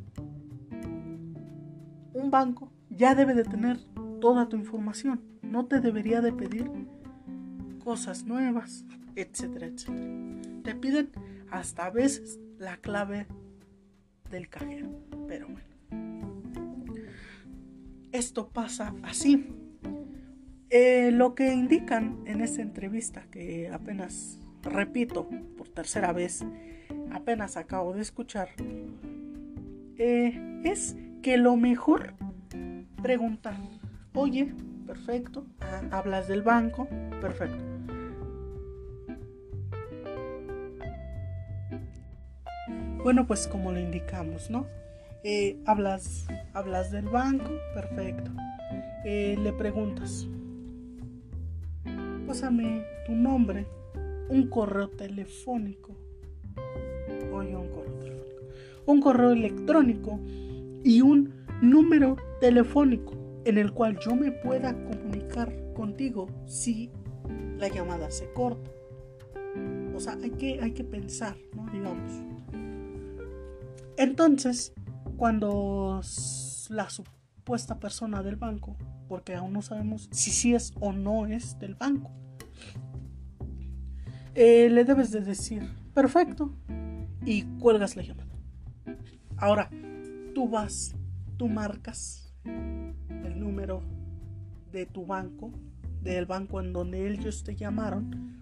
un 2.14 2.30
banco 2.30 2.70
ya 2.88 3.14
debe 3.14 3.34
de 3.34 3.44
tener 3.44 3.78
toda 4.20 4.48
tu 4.48 4.56
información. 4.56 5.20
No 5.42 5.66
te 5.66 5.80
debería 5.80 6.20
de 6.20 6.32
pedir 6.32 6.70
cosas 7.82 8.24
nuevas, 8.24 8.84
etcétera, 9.16 9.66
etcétera. 9.66 10.42
Te 10.62 10.74
piden 10.74 11.10
hasta 11.50 11.86
a 11.86 11.90
veces 11.90 12.38
la 12.58 12.76
clave 12.76 13.26
del 14.30 14.48
cajero. 14.48 14.88
Pero 15.26 15.48
bueno. 15.48 15.70
Esto 18.12 18.48
pasa 18.48 18.94
así. 19.02 19.59
Eh, 20.72 21.10
lo 21.10 21.34
que 21.34 21.52
indican 21.52 22.22
en 22.26 22.40
esta 22.42 22.62
entrevista 22.62 23.24
que 23.32 23.68
apenas 23.72 24.38
repito 24.62 25.28
por 25.58 25.68
tercera 25.68 26.12
vez, 26.12 26.44
apenas 27.10 27.56
acabo 27.56 27.92
de 27.92 28.02
escuchar, 28.02 28.50
eh, 29.98 30.60
es 30.62 30.96
que 31.22 31.38
lo 31.38 31.56
mejor 31.56 32.14
preguntar, 33.02 33.56
oye, 34.14 34.54
perfecto, 34.86 35.44
ah, 35.60 35.82
hablas 35.90 36.28
del 36.28 36.42
banco, 36.42 36.86
perfecto. 37.20 37.64
Bueno, 43.02 43.26
pues 43.26 43.48
como 43.48 43.72
lo 43.72 43.80
indicamos, 43.80 44.50
¿no? 44.50 44.68
Eh, 45.24 45.58
hablas, 45.66 46.28
hablas 46.52 46.92
del 46.92 47.08
banco, 47.08 47.50
perfecto. 47.74 48.30
Le 49.02 49.52
preguntas, 49.54 50.28
pásame 52.30 52.86
tu 53.06 53.12
nombre, 53.12 53.66
un 54.28 54.48
correo 54.48 54.88
telefónico, 54.88 55.96
oye, 57.32 57.56
un 57.56 57.68
correo 57.70 57.98
telefónico, 57.98 58.44
un 58.86 59.00
correo 59.00 59.30
electrónico 59.32 60.20
y 60.84 61.00
un 61.00 61.44
número 61.60 62.14
telefónico 62.40 63.14
en 63.44 63.58
el 63.58 63.72
cual 63.72 63.98
yo 63.98 64.14
me 64.14 64.30
pueda 64.30 64.72
comunicar 64.84 65.52
contigo 65.74 66.28
si 66.46 66.92
la 67.58 67.66
llamada 67.66 68.12
se 68.12 68.32
corta. 68.32 68.70
O 69.96 69.98
sea, 69.98 70.16
hay 70.22 70.30
que, 70.30 70.60
hay 70.62 70.70
que 70.70 70.84
pensar, 70.84 71.36
¿no? 71.56 71.66
Digamos. 71.72 72.12
Entonces, 73.96 74.72
cuando 75.16 76.00
la 76.68 76.88
supuesta 76.90 77.80
persona 77.80 78.22
del 78.22 78.36
banco, 78.36 78.76
porque 79.10 79.34
aún 79.34 79.52
no 79.52 79.60
sabemos 79.60 80.08
si 80.12 80.30
sí 80.30 80.54
es 80.54 80.72
o 80.78 80.92
no 80.92 81.26
es 81.26 81.58
del 81.58 81.74
banco, 81.74 82.12
eh, 84.36 84.70
le 84.70 84.84
debes 84.84 85.10
de 85.10 85.20
decir, 85.20 85.68
perfecto, 85.92 86.54
y 87.24 87.42
cuelgas 87.58 87.96
la 87.96 88.02
llamada. 88.02 88.30
Ahora, 89.36 89.68
tú 90.32 90.48
vas, 90.48 90.94
tú 91.36 91.48
marcas 91.48 92.32
el 92.44 93.40
número 93.40 93.82
de 94.70 94.86
tu 94.86 95.04
banco, 95.04 95.50
del 96.02 96.26
banco 96.26 96.60
en 96.60 96.72
donde 96.72 97.10
ellos 97.10 97.42
te 97.42 97.56
llamaron, 97.56 98.38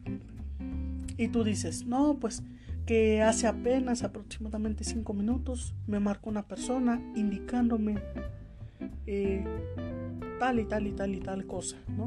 y 1.16 1.28
tú 1.28 1.44
dices, 1.44 1.86
no, 1.86 2.18
pues 2.20 2.42
que 2.84 3.22
hace 3.22 3.46
apenas 3.46 4.02
aproximadamente 4.02 4.84
5 4.84 5.14
minutos 5.14 5.74
me 5.86 5.98
marcó 5.98 6.28
una 6.28 6.46
persona 6.46 7.00
indicándome 7.16 8.02
eh, 9.06 9.42
tal 10.38 10.60
y 10.60 10.64
tal 10.64 10.86
y 10.86 10.92
tal 10.92 11.14
y 11.14 11.20
tal 11.20 11.46
cosa, 11.46 11.76
¿no? 11.96 12.06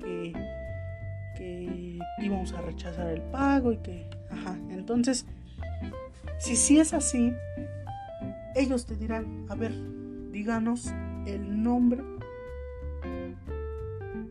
Que, 0.00 0.32
que 1.36 1.98
íbamos 2.18 2.52
a 2.52 2.60
rechazar 2.60 3.08
el 3.08 3.22
pago 3.22 3.72
y 3.72 3.78
que, 3.78 4.08
ajá, 4.30 4.58
entonces, 4.70 5.26
si 6.38 6.56
sí 6.56 6.78
es 6.78 6.94
así, 6.94 7.32
ellos 8.54 8.86
te 8.86 8.96
dirán, 8.96 9.46
a 9.48 9.54
ver, 9.54 9.72
díganos 10.30 10.92
el 11.26 11.62
nombre 11.62 12.02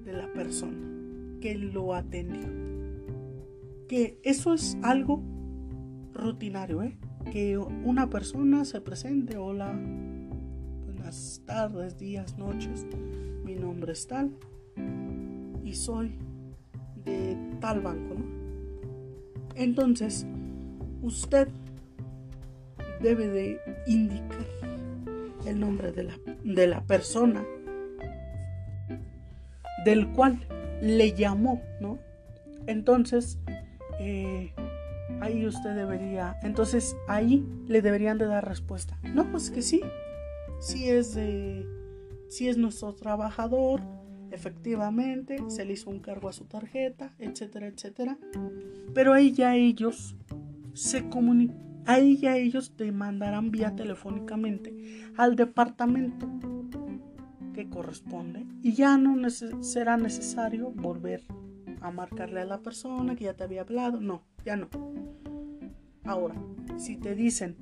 de 0.04 0.14
la 0.14 0.32
persona 0.34 0.78
que 1.42 1.56
lo 1.56 1.94
atendió. 1.94 2.48
Que 3.88 4.20
eso 4.24 4.54
es 4.54 4.78
algo 4.82 5.22
rutinario, 6.14 6.82
¿eh? 6.82 6.98
Que 7.32 7.58
una 7.58 8.10
persona 8.10 8.66
se 8.66 8.82
presente, 8.82 9.38
hola, 9.38 9.78
buenas 11.06 11.44
tardes, 11.46 12.00
días, 12.00 12.36
noches, 12.36 12.88
mi 13.44 13.54
nombre 13.54 13.92
es 13.92 14.08
tal 14.08 14.32
y 15.64 15.72
soy 15.76 16.18
de 17.04 17.38
tal 17.62 17.82
banco, 17.82 18.16
¿no? 18.16 18.26
Entonces, 19.54 20.26
usted 21.04 21.48
debe 23.02 23.28
de 23.28 23.60
indicar 23.86 24.48
el 25.46 25.60
nombre 25.60 25.92
de 25.92 26.06
la, 26.06 26.16
de 26.44 26.66
la 26.66 26.82
persona 26.82 27.46
del 29.86 30.12
cual 30.14 30.40
le 30.82 31.14
llamó, 31.14 31.62
¿no? 31.80 32.00
Entonces, 32.66 33.38
eh, 34.00 34.56
ahí 35.22 35.46
usted 35.46 35.76
debería, 35.76 36.40
entonces 36.42 36.96
ahí 37.08 37.46
le 37.68 37.84
deberían 37.84 38.18
de 38.18 38.26
dar 38.26 38.48
respuesta. 38.48 38.98
No, 39.14 39.30
pues 39.30 39.52
que 39.52 39.62
sí, 39.62 39.84
sí 40.66 40.90
es 40.90 41.14
de, 41.14 41.64
sí 42.28 42.48
es 42.48 42.58
nuestro 42.58 42.96
trabajador, 42.96 43.82
efectivamente, 44.32 45.38
se 45.48 45.64
le 45.64 45.74
hizo 45.74 45.92
un 45.92 46.00
cargo 46.00 46.28
a 46.28 46.34
su 46.34 46.46
tarjeta, 46.46 47.14
etcétera, 47.20 47.68
etcétera. 47.68 48.18
Pero 48.94 49.14
ahí 49.14 49.32
ya 49.32 49.56
ellos 49.56 50.16
se 50.74 51.08
comunican, 51.08 51.84
ahí 51.86 52.18
ya 52.18 52.36
ellos 52.36 52.76
te 52.76 52.92
mandarán 52.92 53.52
vía 53.52 53.76
telefónicamente 53.76 54.74
al 55.18 55.36
departamento 55.36 56.28
que 57.54 57.70
corresponde 57.70 58.48
y 58.64 58.74
ya 58.74 58.98
no 58.98 59.30
será 59.30 59.98
necesario 59.98 60.72
volver 60.72 61.24
a 61.80 61.92
marcarle 61.92 62.42
a 62.42 62.46
la 62.46 62.62
persona 62.62 63.16
que 63.16 63.26
ya 63.26 63.36
te 63.36 63.44
había 63.44 63.62
hablado. 63.62 64.02
No, 64.02 64.24
ya 64.44 64.56
no. 64.56 64.68
Ahora, 66.04 66.36
si 66.78 66.98
te 66.98 67.14
dicen, 67.14 67.56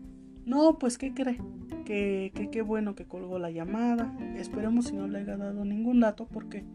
no, 0.45 0.77
pues 0.77 0.97
¿qué 0.97 1.13
cree? 1.13 1.39
Que 1.86 2.32
qué 2.51 2.62
bueno 2.62 2.95
que 2.95 3.06
colgó 3.06 3.39
la 3.39 3.51
llamada. 3.51 4.15
Esperemos 4.36 4.86
si 4.86 4.93
no 4.93 5.08
le 5.08 5.19
haya 5.19 5.38
dado 5.38 5.65
ningún 5.65 5.99
dato 5.99 6.27
porque 6.27 6.65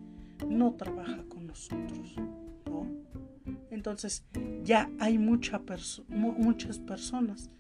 no 0.47 0.75
trabaja 0.75 1.25
con 1.29 1.47
nosotros. 1.47 2.17
¿no? 2.67 2.87
Entonces, 3.71 4.27
ya 4.65 4.91
hay 4.99 5.19
mucha 5.19 5.63
muchas 6.09 6.79
personas 6.79 7.51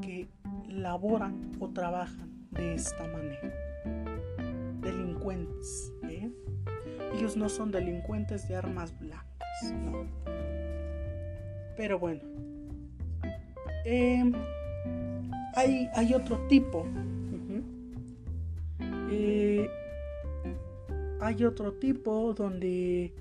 que 0.00 0.28
laboran 0.68 1.52
o 1.60 1.68
trabajan 1.70 2.30
de 2.50 2.74
esta 2.74 3.06
manera. 3.08 3.52
Delincuentes. 4.80 5.92
¿eh? 6.08 6.30
Ellos 7.14 7.36
no 7.36 7.48
son 7.48 7.70
delincuentes 7.70 8.48
de 8.48 8.56
armas 8.56 8.98
blancas, 8.98 9.74
no. 9.84 10.06
Pero 11.76 11.98
bueno, 11.98 12.22
em, 13.84 14.32
hay, 15.56 15.88
hay, 15.94 16.14
otro 16.14 16.38
tipo. 16.48 16.86
Eh, 19.10 19.68
hay 21.20 21.44
otro 21.44 21.72
tipo 21.74 22.34
donde 22.34 23.12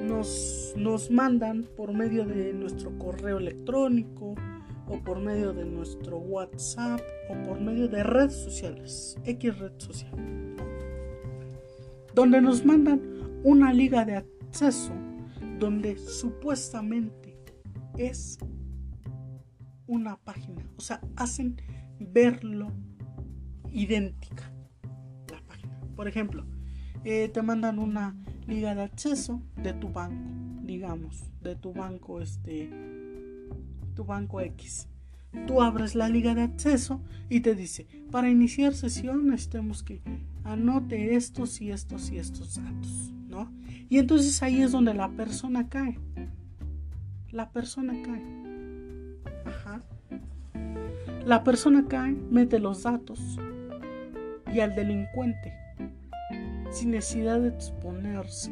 nos, 0.00 0.74
nos 0.76 1.10
mandan 1.10 1.64
por 1.76 1.92
medio 1.92 2.24
de 2.24 2.52
nuestro 2.52 2.96
correo 2.98 3.38
electrónico 3.38 4.34
o 4.86 4.98
por 5.04 5.20
medio 5.20 5.52
de 5.52 5.64
nuestro 5.64 6.18
WhatsApp 6.18 7.00
o 7.28 7.46
por 7.46 7.60
medio 7.60 7.88
de 7.88 8.02
redes 8.02 8.34
sociales, 8.34 9.18
X 9.24 9.58
red 9.58 9.72
social 9.78 10.30
donde 12.14 12.40
nos 12.40 12.64
mandan 12.64 13.00
una 13.44 13.72
liga 13.72 14.04
de 14.04 14.16
acceso 14.16 14.92
donde 15.58 15.96
supuestamente 15.96 17.36
es 17.96 18.38
una 19.90 20.16
página, 20.18 20.64
o 20.76 20.80
sea, 20.80 21.00
hacen 21.16 21.60
verlo 21.98 22.72
idéntica 23.72 24.52
la 25.28 25.42
página. 25.42 25.80
Por 25.96 26.06
ejemplo, 26.06 26.46
eh, 27.04 27.28
te 27.28 27.42
mandan 27.42 27.80
una 27.80 28.16
liga 28.46 28.74
de 28.76 28.82
acceso 28.82 29.42
de 29.56 29.72
tu 29.72 29.88
banco, 29.88 30.62
digamos, 30.62 31.24
de 31.42 31.56
tu 31.56 31.72
banco, 31.72 32.20
este, 32.20 32.70
tu 33.96 34.04
banco 34.04 34.40
X. 34.40 34.88
Tú 35.48 35.60
abres 35.60 35.96
la 35.96 36.08
liga 36.08 36.36
de 36.36 36.42
acceso 36.42 37.02
y 37.28 37.40
te 37.40 37.56
dice, 37.56 37.88
para 38.12 38.30
iniciar 38.30 38.74
sesión 38.74 39.26
necesitamos 39.26 39.82
que 39.82 40.02
anote 40.44 41.16
estos 41.16 41.60
y 41.60 41.72
estos 41.72 42.10
y 42.10 42.18
estos 42.18 42.62
datos, 42.62 43.12
¿no? 43.28 43.52
Y 43.88 43.98
entonces 43.98 44.40
ahí 44.44 44.62
es 44.62 44.70
donde 44.70 44.94
la 44.94 45.10
persona 45.10 45.68
cae. 45.68 45.98
La 47.32 47.50
persona 47.50 47.92
cae. 48.04 48.39
La 51.24 51.44
persona 51.44 51.86
cae, 51.88 52.16
mete 52.30 52.58
los 52.58 52.82
datos 52.82 53.38
y 54.52 54.60
al 54.60 54.74
delincuente, 54.74 55.52
sin 56.70 56.92
necesidad 56.92 57.40
de 57.40 57.48
exponerse 57.48 58.50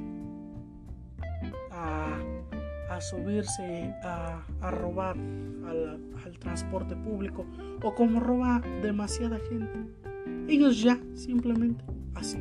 a 2.99 3.01
subirse 3.01 3.95
a, 4.03 4.71
robar 4.71 5.17
al, 5.17 6.39
transporte 6.39 6.95
público 6.95 7.47
o 7.83 7.95
como 7.95 8.21
roba 8.21 8.61
demasiada 8.83 9.39
gente. 9.49 9.87
Ellos 10.47 10.83
ya, 10.83 10.99
simplemente, 11.15 11.85
así. 12.15 12.39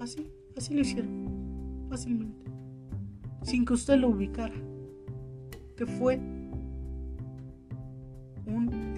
Así, 0.00 0.30
así 0.56 0.74
lo 0.74 0.80
hicieron. 0.80 1.86
Fácilmente. 1.88 2.44
Sin 3.42 3.64
que 3.64 3.72
usted 3.74 3.96
lo 3.96 4.08
ubicara. 4.08 4.54
Que 5.76 5.86
fue 5.86 6.20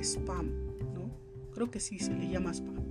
spam, 0.03 0.51
¿no? 0.95 1.11
Creo 1.55 1.71
que 1.71 1.81
sí 1.81 1.99
se 1.99 2.13
le 2.13 2.29
llama 2.29 2.53
spam. 2.53 2.85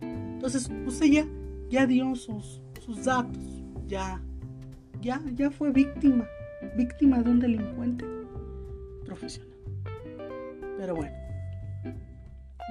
Entonces, 0.00 0.70
usted 0.86 1.06
ya, 1.06 1.26
ya 1.70 1.86
dio 1.86 2.14
sus, 2.14 2.60
sus 2.80 3.04
datos. 3.04 3.62
Ya 3.86 4.22
ya, 5.02 5.20
ya 5.34 5.50
fue 5.50 5.70
víctima, 5.70 6.26
víctima 6.76 7.22
de 7.22 7.30
un 7.30 7.40
delincuente 7.40 8.06
profesional. 9.04 9.52
Pero 10.78 10.94
bueno, 10.94 11.14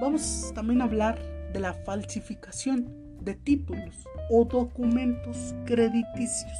vamos 0.00 0.50
también 0.54 0.80
a 0.80 0.84
hablar 0.84 1.18
de 1.52 1.60
la 1.60 1.74
falsificación 1.74 2.88
de 3.20 3.34
títulos 3.34 4.08
o 4.30 4.44
documentos 4.44 5.54
crediticios. 5.66 6.58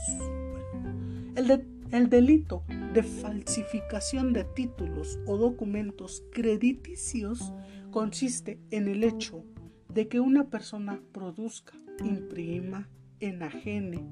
el, 1.34 1.64
el 1.90 2.08
delito 2.10 2.62
de 2.92 3.02
falsificación 3.02 4.34
de 4.34 4.44
títulos 4.44 5.18
o 5.26 5.38
documentos 5.38 6.22
crediticios 6.30 7.52
consiste 7.90 8.60
en 8.70 8.86
el 8.86 9.02
hecho 9.02 9.44
de 9.88 10.08
que 10.08 10.20
una 10.20 10.50
persona 10.50 11.00
produzca, 11.12 11.72
imprima, 12.04 12.90
enajene, 13.20 14.04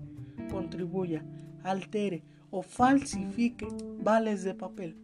contribuya, 0.50 1.24
altere 1.62 2.24
o 2.50 2.62
falsifique 2.62 3.68
vales 4.02 4.44
de 4.44 4.54
papel 4.54 4.96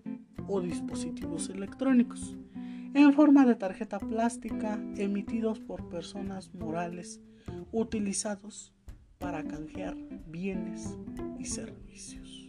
o 0.49 0.63
dispositivos 0.63 1.51
electrónicos 1.51 2.35
en 2.95 3.13
forma 3.13 3.45
de 3.45 3.57
tarjeta 3.57 3.99
plástica 3.99 4.81
emitidos 4.97 5.61
por 5.61 5.87
personas 5.91 6.55
morales 6.55 7.21
utilizados 7.73 8.73
para 9.19 9.45
canjear 9.45 9.97
bienes 10.29 10.97
y 11.39 11.45
servicios. 11.45 12.46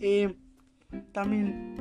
Eh, 0.00 0.34
también 1.12 1.76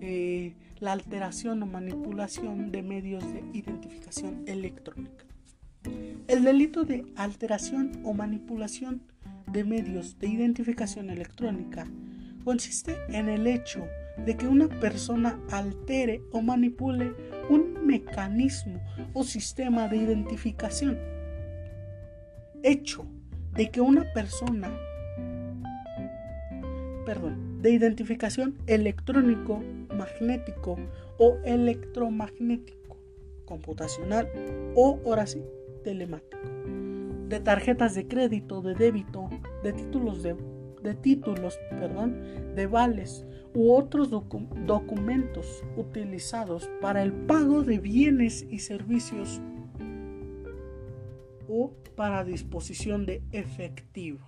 eh, 0.00 0.54
la 0.78 0.92
alteración 0.92 1.62
o 1.62 1.66
manipulación 1.66 2.70
de 2.72 2.82
medios 2.82 3.24
de 3.32 3.44
identificación 3.52 4.44
electrónica. 4.46 5.24
El 6.28 6.44
delito 6.44 6.84
de 6.84 7.04
alteración 7.16 8.00
o 8.04 8.14
manipulación 8.14 9.02
de 9.52 9.64
medios 9.64 10.18
de 10.18 10.28
identificación 10.28 11.10
electrónica 11.10 11.86
consiste 12.44 12.96
en 13.08 13.28
el 13.28 13.46
hecho 13.46 13.84
de 14.24 14.36
que 14.36 14.46
una 14.46 14.68
persona 14.68 15.38
altere 15.50 16.22
o 16.32 16.40
manipule 16.40 17.12
un 17.48 17.84
mecanismo 17.86 18.80
o 19.12 19.24
sistema 19.24 19.88
de 19.88 19.96
identificación. 19.96 20.98
Hecho 22.62 23.06
de 23.54 23.70
que 23.70 23.80
una 23.80 24.12
persona, 24.12 24.70
de 27.14 27.70
identificación 27.70 28.56
electrónico, 28.66 29.62
magnético 29.96 30.76
o 31.18 31.38
electromagnético, 31.44 32.96
computacional 33.44 34.28
o, 34.76 35.00
ahora 35.04 35.26
sí, 35.26 35.42
telemático, 35.82 36.38
de 37.28 37.40
tarjetas 37.40 37.94
de 37.94 38.06
crédito, 38.06 38.62
de 38.62 38.74
débito, 38.74 39.28
de 39.64 39.72
títulos 39.72 40.22
de, 40.22 40.36
de 40.82 40.94
títulos, 40.94 41.58
perdón, 41.70 42.54
de 42.54 42.66
vales 42.66 43.26
u 43.54 43.72
otros 43.72 44.10
documentos 44.10 45.64
utilizados 45.76 46.70
para 46.80 47.02
el 47.02 47.12
pago 47.12 47.62
de 47.62 47.80
bienes 47.80 48.46
y 48.48 48.60
servicios 48.60 49.40
o 51.48 51.72
para 51.96 52.24
disposición 52.24 53.06
de 53.06 53.22
efectivo, 53.32 54.20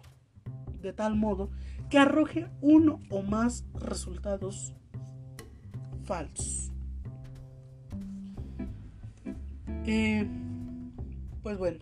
de 0.83 0.93
tal 0.93 1.17
modo 1.17 1.51
que 1.89 1.99
arroje 1.99 2.49
uno 2.61 3.01
o 3.11 3.23
más 3.23 3.65
resultados 3.75 4.75
falsos. 6.05 6.73
Eh, 9.87 10.29
pues 11.43 11.59
bueno, 11.59 11.79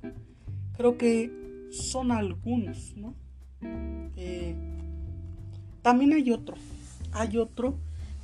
creo 0.77 0.97
que 0.97 1.31
son 1.71 2.13
algunos, 2.13 2.97
¿no? 2.97 3.15
Eh, 4.17 4.55
también 5.83 6.13
hay 6.13 6.31
otro, 6.31 6.57
hay 7.13 7.37
otro 7.37 7.79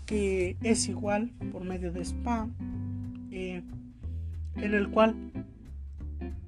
que 0.07 0.57
es 0.63 0.89
igual 0.89 1.33
por 1.53 1.65
medio 1.65 1.93
de 1.93 2.05
spam, 2.05 2.55
eh, 3.31 3.63
en 4.57 4.75
el 4.75 4.89
cual 4.91 5.15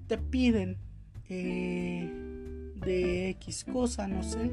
te 0.07 0.17
piden 0.17 0.79
de 2.85 3.31
X 3.31 3.65
cosa, 3.65 4.09
no 4.09 4.23
sé, 4.23 4.53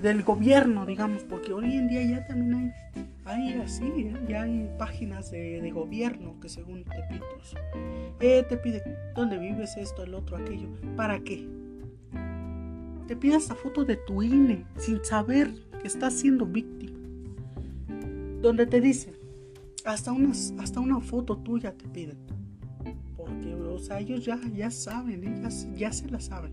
del 0.00 0.22
gobierno, 0.22 0.86
digamos, 0.86 1.24
porque 1.24 1.52
hoy 1.52 1.74
en 1.74 1.88
día 1.88 2.02
ya 2.02 2.26
también 2.26 2.54
hay 2.54 3.08
hay 3.28 3.52
así, 3.60 3.84
¿eh? 3.84 4.14
ya 4.26 4.42
hay 4.42 4.70
páginas 4.78 5.30
de, 5.30 5.70
gobierno 5.70 6.40
que 6.40 6.48
según 6.48 6.84
te 6.84 7.02
pitos, 7.10 7.54
eh, 8.20 8.42
te 8.48 8.56
pide 8.56 8.82
dónde 9.14 9.38
vives 9.38 9.76
esto, 9.76 10.02
el 10.02 10.14
otro, 10.14 10.38
aquello. 10.38 10.68
¿Para 10.96 11.20
qué? 11.20 11.46
Te 13.06 13.16
pide 13.16 13.36
esta 13.36 13.54
foto 13.54 13.84
de 13.84 13.96
tu 13.96 14.22
INE 14.22 14.64
sin 14.78 15.04
saber 15.04 15.52
que 15.80 15.88
estás 15.88 16.14
siendo 16.14 16.46
víctima. 16.46 16.98
Donde 18.40 18.66
te 18.66 18.80
dicen, 18.80 19.14
hasta, 19.84 20.12
unas, 20.12 20.54
hasta 20.58 20.80
una 20.80 21.00
foto 21.00 21.36
tuya 21.36 21.72
te 21.72 21.86
piden. 21.86 22.16
O 23.78 23.80
sea, 23.80 24.00
ellos 24.00 24.24
ya, 24.24 24.40
ya 24.56 24.72
saben, 24.72 25.22
¿eh? 25.22 25.48
ya 25.76 25.92
se 25.92 26.10
la 26.10 26.18
saben. 26.18 26.52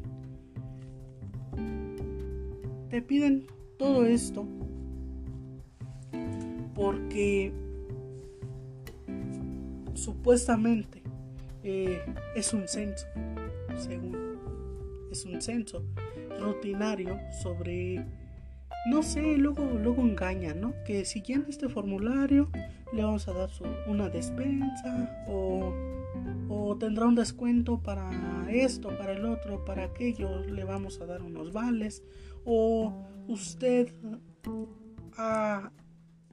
Te 2.91 3.01
piden 3.01 3.47
todo 3.79 4.05
esto 4.05 4.47
porque 6.75 7.51
supuestamente 9.95 11.01
eh, 11.63 11.99
es 12.35 12.53
un 12.53 12.67
censo, 12.67 13.07
según 13.75 14.38
es 15.11 15.25
un 15.25 15.41
censo 15.41 15.83
rutinario 16.39 17.17
sobre, 17.41 18.05
no 18.91 19.01
sé, 19.01 19.35
luego, 19.38 19.65
luego 19.81 20.03
engaña, 20.03 20.53
¿no? 20.53 20.75
Que 20.85 21.05
siguiendo 21.05 21.49
este 21.49 21.69
formulario 21.69 22.51
le 22.93 23.03
vamos 23.03 23.27
a 23.27 23.33
dar 23.33 23.49
una 23.88 24.09
despensa 24.09 25.25
o, 25.27 25.73
o 26.49 26.78
tendrá 26.78 27.06
un 27.06 27.15
descuento 27.15 27.82
para 27.82 28.12
esto, 28.49 28.89
para 28.97 29.13
el 29.13 29.25
otro, 29.25 29.63
para 29.65 29.86
aquello, 29.86 30.39
le 30.45 30.63
vamos 30.63 30.99
a 31.01 31.06
dar 31.06 31.21
unos 31.21 31.51
vales 31.51 32.04
o 32.43 32.93
usted 33.28 33.93
ha 35.17 35.71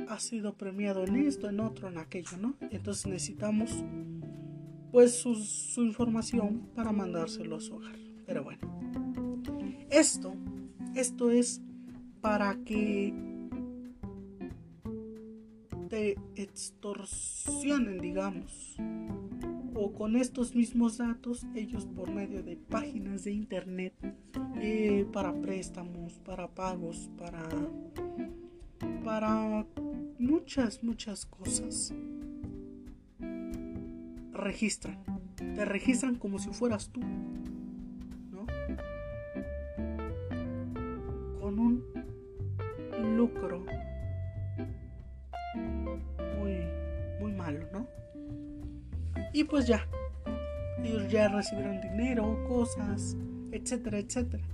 ha 0.09 0.19
sido 0.19 0.55
premiado 0.57 1.05
en 1.05 1.17
esto, 1.17 1.49
en 1.49 1.61
otro, 1.61 1.89
en 1.89 1.99
aquello, 1.99 2.37
¿no? 2.39 2.55
Entonces 2.71 3.07
necesitamos 3.07 3.85
pues 4.91 5.15
su, 5.15 5.35
su 5.35 5.83
información 5.83 6.69
para 6.75 6.93
mandárselo 6.93 7.57
a 7.57 7.61
su 7.61 7.77
hogar. 7.77 7.97
Pero 8.27 8.45
bueno, 8.45 9.41
esto, 9.91 10.35
esto 10.95 11.31
es 11.31 11.63
para 12.21 12.57
que 12.65 13.15
te 15.89 16.17
extorsionen, 16.37 17.99
digamos, 17.99 18.77
o 19.83 19.93
con 19.93 20.15
estos 20.15 20.55
mismos 20.55 20.99
datos, 20.99 21.45
ellos 21.57 21.87
por 21.87 22.09
medio 22.09 22.43
de 22.45 22.57
páginas 22.57 23.25
de 23.25 23.33
internet, 23.33 23.93
eh, 24.61 25.05
para 25.13 25.35
préstamos, 25.35 26.21
para 26.21 26.47
pagos, 26.47 27.11
para 27.19 27.43
para 29.05 29.67
muchas, 30.19 30.85
muchas 30.85 31.27
cosas. 31.27 31.93
Registran. 34.33 34.99
Te 35.37 35.65
registran 35.65 36.15
como 36.15 36.39
si 36.39 36.51
fueras 36.51 36.89
tú. 36.91 37.01
¿No? 38.31 38.47
Con 41.41 41.59
un 41.59 41.85
lucro 43.17 43.65
Y 49.33 49.45
pues 49.45 49.67
ya. 49.67 49.87
Ellos 50.83 51.09
ya 51.11 51.29
recibieron 51.29 51.81
dinero, 51.81 52.45
cosas, 52.49 53.17
etcétera, 53.53 53.99
etcétera. 53.99 54.45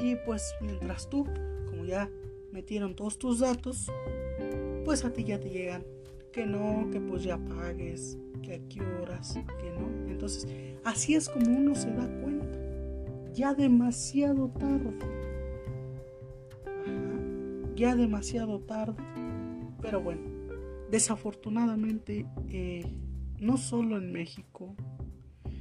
Y 0.00 0.14
pues 0.24 0.54
mientras 0.60 1.08
tú, 1.10 1.26
como 1.66 1.84
ya 1.84 2.08
metieron 2.52 2.94
todos 2.94 3.18
tus 3.18 3.40
datos, 3.40 3.90
pues 4.84 5.04
a 5.04 5.12
ti 5.12 5.24
ya 5.24 5.40
te 5.40 5.50
llegan 5.50 5.82
que 6.36 6.44
no, 6.44 6.90
que 6.92 7.00
pues 7.00 7.24
ya 7.24 7.38
pagues, 7.38 8.18
que 8.42 8.56
a 8.56 8.68
qué 8.68 8.82
horas, 9.00 9.32
que 9.58 9.70
no. 9.70 10.10
Entonces, 10.10 10.46
así 10.84 11.14
es 11.14 11.30
como 11.30 11.50
uno 11.50 11.74
se 11.74 11.90
da 11.90 12.06
cuenta. 12.20 12.58
Ya 13.32 13.54
demasiado 13.54 14.48
tarde. 14.50 14.92
ya 17.74 17.96
demasiado 17.96 18.60
tarde. 18.60 19.02
Pero 19.80 20.02
bueno, 20.02 20.20
desafortunadamente, 20.90 22.26
eh, 22.50 22.84
no 23.40 23.56
solo 23.56 23.98
en 23.98 24.12
México, 24.12 24.74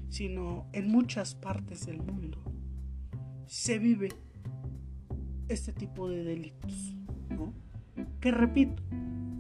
sino 0.10 0.68
en 0.74 0.88
muchas 0.88 1.36
partes 1.36 1.86
del 1.86 2.02
mundo, 2.02 2.38
se 3.48 3.80
vive 3.80 4.10
este 5.50 5.74
tipo 5.74 6.10
de 6.10 6.24
delitos, 6.24 6.96
¿no? 7.30 7.54
Que 8.20 8.32
repito, 8.32 8.82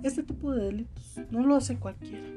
este 0.04 0.24
tipo 0.24 0.54
de 0.54 0.65
delitos 0.65 1.19
no 1.32 1.45
lo 1.45 1.56
hace 1.56 1.78
cualquiera. 1.78 2.28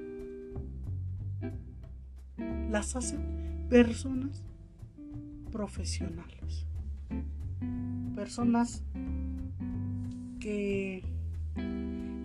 Las 2.70 2.96
hacen 2.96 3.66
personas 3.68 4.42
profesionales. 5.50 6.66
Personas 8.14 8.82
que, 10.40 11.02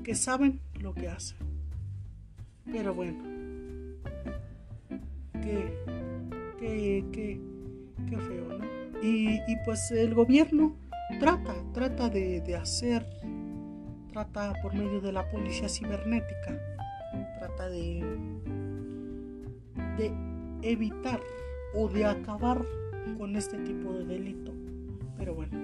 que 0.04 0.16
saben 0.16 0.60
lo 0.80 0.94
que 0.94 1.10
hacen. 1.10 1.38
Pero 2.66 2.94
bueno, 2.94 3.33
que, 5.44 7.04
que, 7.12 7.40
que 8.10 8.18
feo, 8.18 8.58
¿no? 8.58 8.66
Y, 9.02 9.42
y, 9.48 9.58
pues 9.66 9.92
el 9.92 10.14
gobierno 10.14 10.76
trata, 11.20 11.54
trata 11.74 12.10
de, 12.10 12.42
de 12.42 12.56
hacer, 12.56 13.06
trata 14.12 14.54
por 14.62 14.74
medio 14.74 15.02
de 15.02 15.12
la 15.12 15.30
policía 15.30 15.68
cibernética, 15.68 16.58
trata 17.40 17.70
de, 17.70 18.02
de 19.98 20.14
evitar 20.62 21.20
o 21.76 21.90
de 21.90 22.06
acabar 22.06 22.64
con 23.18 23.36
este 23.36 23.58
tipo 23.58 23.92
de 23.94 24.06
delito. 24.06 24.54
Pero 25.18 25.36
bueno, 25.36 25.60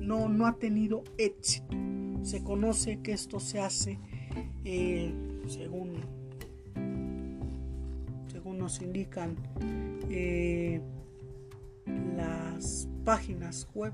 no, 0.00 0.28
no 0.28 0.46
ha 0.46 0.54
tenido 0.54 1.04
éxito. 1.16 1.76
Se 2.22 2.42
conoce 2.42 3.00
que 3.00 3.12
esto 3.12 3.38
se 3.40 3.60
hace 3.60 3.98
eh, 4.64 5.12
según 5.46 6.19
nos 8.60 8.80
indican 8.82 9.36
eh, 10.10 10.80
las 12.16 12.88
páginas 13.04 13.68
web, 13.74 13.92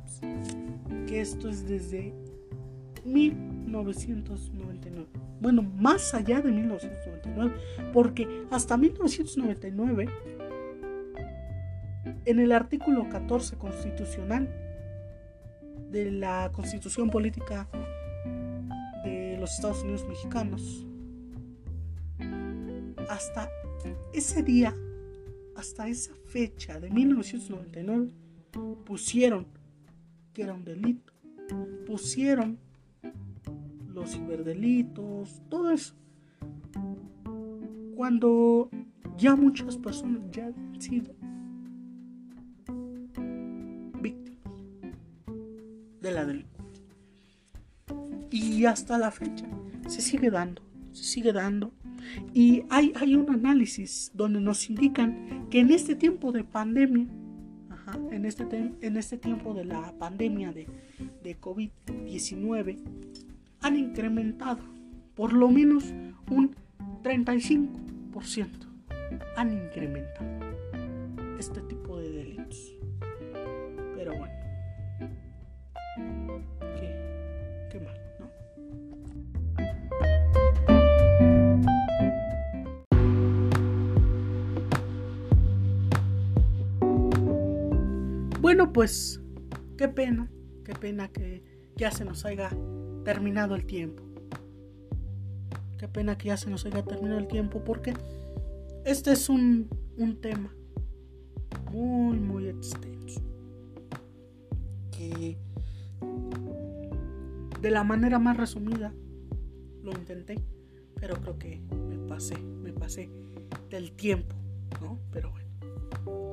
que 1.07 1.21
esto 1.21 1.49
es 1.49 1.67
desde 1.67 2.13
1999. 3.05 5.09
Bueno, 5.41 5.63
más 5.63 6.13
allá 6.15 6.41
de 6.41 6.51
1999, 6.51 7.55
porque 7.93 8.27
hasta 8.51 8.77
1999 8.77 10.09
en 12.25 12.41
el 12.41 12.53
artículo 12.53 13.09
14 13.09 13.57
constitucional 13.57 14.49
de 15.91 16.11
la 16.11 16.51
Constitución 16.53 17.11
Política 17.11 17.69
de 19.05 19.37
los 19.39 19.55
Estados 19.55 19.85
Unidos 19.85 20.05
Mexicanos, 20.09 20.85
hasta 23.09 23.49
ese 24.13 24.43
día, 24.43 24.75
hasta 25.55 25.89
esa 25.89 26.15
fecha 26.27 26.81
de 26.81 26.91
1999, 26.91 28.11
pusieron 28.85 29.47
que 30.33 30.43
era 30.43 30.55
un 30.55 30.65
delito, 30.65 31.13
pusieron 31.87 32.59
los 33.93 34.13
ciberdelitos, 34.13 35.43
todo 35.49 35.71
eso. 35.71 35.95
Cuando 37.95 38.69
ya 39.17 39.35
muchas 39.37 39.79
personas 39.79 40.23
ya 40.31 40.47
han 40.47 40.81
sido 40.81 41.15
de 46.07 46.13
la 46.13 46.25
delincuencia. 46.25 46.85
Y 48.31 48.65
hasta 48.65 48.99
la 48.99 49.11
fecha 49.11 49.47
se 49.89 50.01
sigue 50.01 50.31
dando, 50.31 50.63
se 50.93 51.05
sigue 51.05 51.33
dando. 51.33 51.73
Y 52.33 52.65
hay, 52.71 52.93
hay 52.97 53.15
un 53.15 53.31
análisis 53.31 54.11
donde 54.15 54.41
nos 54.41 54.69
indican 54.69 55.49
que 55.51 55.61
en 55.61 55.71
este 55.71 55.95
tiempo 55.95 56.33
de 56.33 56.45
pandemia, 56.45 57.07
en, 58.11 58.25
este 58.25 58.73
en 58.81 58.97
este 58.97 59.17
tiempo 59.17 59.55
de 59.55 59.65
la 59.65 59.93
pandemia 59.99 60.53
de, 60.53 60.67
de 61.23 61.41
COVID-19, 61.41 62.79
han 63.61 63.77
incrementado 63.77 64.61
por 65.15 65.33
lo 65.33 65.49
menos 65.51 65.93
un 66.31 66.55
35%. 67.03 68.49
Han 69.37 69.53
incrementado 69.53 70.47
este 71.39 71.61
tipo 71.63 71.99
de 71.99 72.11
delitos. 72.11 72.75
Pero 73.97 74.17
bueno. 74.17 74.36
Bueno, 88.57 88.73
pues 88.73 89.21
qué 89.77 89.87
pena, 89.87 90.31
qué 90.65 90.73
pena 90.73 91.09
que 91.09 91.45
ya 91.77 91.91
se 91.91 92.07
nos 92.07 92.25
haya 92.25 92.49
terminado 93.05 93.55
el 93.55 93.67
tiempo. 93.67 94.03
Qué 95.77 95.89
pena 95.89 96.17
que 96.17 96.29
ya 96.29 96.39
se 96.39 96.49
nos 96.49 96.65
haya 96.65 96.83
terminado 96.83 97.21
el 97.21 97.29
tiempo 97.29 97.63
porque 97.63 97.93
este 98.87 99.13
es 99.13 99.29
un, 99.29 99.69
un 99.99 100.23
tema 100.23 100.57
muy, 101.71 102.19
muy 102.19 102.49
extenso. 102.49 103.21
Que 104.91 105.37
de 107.61 107.71
la 107.71 107.85
manera 107.85 108.19
más 108.19 108.39
resumida 108.39 108.95
lo 109.83 109.93
intenté, 109.93 110.43
pero 110.99 111.21
creo 111.21 111.39
que 111.39 111.61
me 111.91 111.99
pasé, 112.09 112.39
me 112.39 112.73
pasé 112.73 113.11
del 113.69 113.93
tiempo, 113.93 114.35
¿no? 114.81 114.99
Pero 115.13 115.31
bueno. 115.31 116.26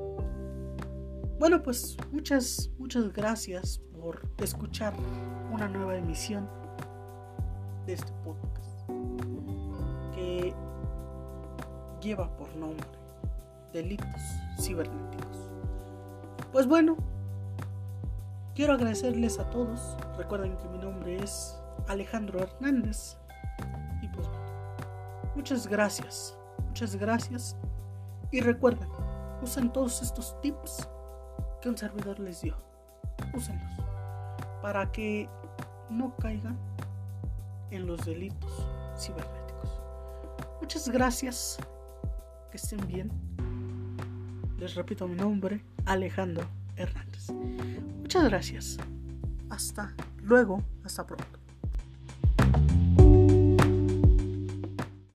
Bueno, 1.39 1.61
pues 1.61 1.97
muchas, 2.11 2.69
muchas 2.77 3.11
gracias 3.11 3.79
por 3.99 4.21
escuchar 4.37 4.93
una 5.51 5.67
nueva 5.67 5.97
emisión 5.97 6.47
de 7.85 7.93
este 7.93 8.13
podcast 8.23 8.89
que 10.13 10.53
lleva 12.01 12.35
por 12.37 12.55
nombre 12.55 12.85
Delitos 13.73 14.21
Cibernéticos. 14.61 15.49
Pues 16.51 16.67
bueno, 16.67 16.97
quiero 18.53 18.73
agradecerles 18.73 19.39
a 19.39 19.49
todos. 19.49 19.97
Recuerden 20.17 20.55
que 20.57 20.67
mi 20.69 20.77
nombre 20.77 21.17
es 21.21 21.57
Alejandro 21.87 22.39
Hernández. 22.39 23.17
Y 24.01 24.07
pues 24.09 24.27
muchas 25.35 25.67
gracias, 25.67 26.37
muchas 26.67 26.95
gracias. 26.95 27.57
Y 28.31 28.39
recuerden, 28.41 28.87
usen 29.41 29.71
todos 29.73 30.01
estos 30.01 30.39
tips 30.41 30.87
que 31.63 31.69
un 31.69 31.77
servidor 31.77 32.19
les 32.19 32.41
dio. 32.41 32.57
Úsenlos 33.33 33.71
para 34.61 34.91
que 34.91 35.29
no 35.89 36.13
caigan 36.17 36.57
en 37.71 37.87
los 37.87 38.05
delitos 38.05 38.67
cibernéticos. 38.97 39.81
Muchas 40.59 40.89
gracias. 40.89 41.57
Que 42.51 42.57
estén 42.57 42.85
bien. 42.85 43.09
Les 44.57 44.75
repito 44.75 45.07
mi 45.07 45.15
nombre, 45.15 45.63
Alejandro 45.85 46.45
Hernández. 46.75 47.29
Muchas 47.31 48.25
gracias. 48.25 48.77
Hasta 49.49 49.93
luego. 50.21 50.61
Hasta 50.83 51.05
pronto. 51.05 51.42